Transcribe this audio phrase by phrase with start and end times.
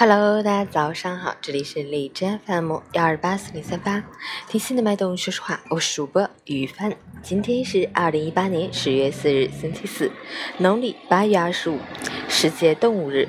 [0.00, 4.04] Hello，大家早上好，这里是荔枝 FM 幺二八四零三八，
[4.46, 6.92] 听心的脉动，说实话，我是主播雨帆。
[7.20, 10.12] 今天是二零一八年十月四日，星期四，
[10.58, 11.80] 农历八月二十五，
[12.28, 13.28] 世界动物日，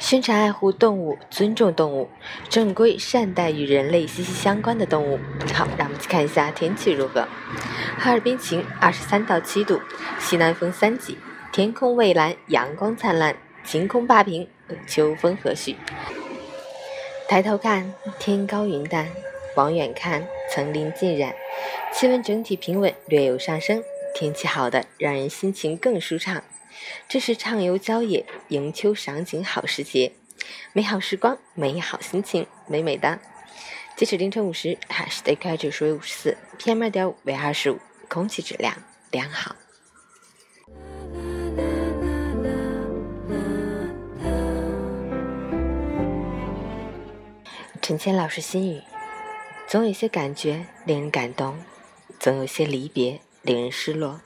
[0.00, 2.10] 宣传爱护动物，尊重动物，
[2.48, 5.20] 正规善待与人类息息相关的动物。
[5.54, 7.28] 好，让我们去看一下天气如何。
[7.96, 9.80] 哈尔滨晴，二十三到七度，
[10.18, 11.16] 西南风三级，
[11.52, 13.36] 天空蔚蓝，阳光灿烂，
[13.70, 14.48] 晴空霸屏。
[14.86, 15.76] 秋风和煦，
[17.28, 19.10] 抬头看天高云淡，
[19.56, 21.34] 往远看层林尽染，
[21.92, 23.82] 气温整体平稳，略有上升，
[24.14, 26.42] 天气好的让人心情更舒畅。
[27.08, 30.12] 这是畅游郊野、迎秋赏景好时节，
[30.72, 33.18] 美好时光，美好心情，美美的。
[33.96, 38.74] 截止凌晨五时，海市 DAY 指数为五十四，PM 二点五为二十五，空气质量
[39.10, 39.56] 良好。
[47.88, 48.82] 陈谦老师心语：
[49.66, 51.56] 总有些感觉令人感动，
[52.20, 54.20] 总有些离别令人失落，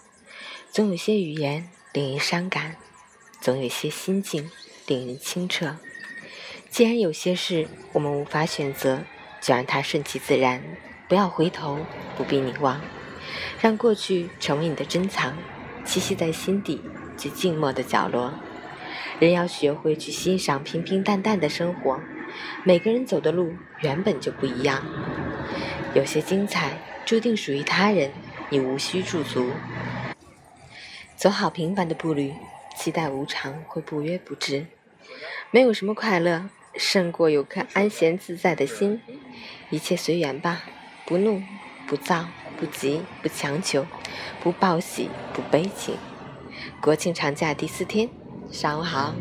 [0.73, 2.75] 总有些语言令人伤感，
[3.41, 4.51] 总有些心境
[4.89, 5.77] 令人清澈。
[6.71, 9.05] 既然有些事我们无法选择，
[9.41, 10.61] 就让它顺其自然，
[11.07, 11.79] 不要回头，
[12.17, 12.81] 不必凝望，
[13.61, 15.39] 让过去成为你的珍藏，
[15.87, 16.83] 栖息在心底
[17.17, 18.35] 最静默的角落。
[19.21, 22.01] 人要学会去欣赏平平淡淡的生活。
[22.65, 24.85] 每个人走的路原本就不一样，
[25.95, 28.11] 有些精彩注定属于他人，
[28.51, 29.51] 你无需驻足。
[31.17, 32.35] 走好平凡的步履，
[32.77, 34.67] 期待无常会不约不至。
[35.51, 39.01] 没有什么快乐胜过有颗安闲自在的心，
[39.71, 40.63] 一切随缘吧，
[41.05, 41.43] 不怒
[41.87, 42.27] 不躁
[42.59, 43.87] 不急不强求，
[44.43, 45.97] 不报喜不悲情。
[46.81, 48.09] 国庆长假第四天，
[48.51, 49.15] 上午好。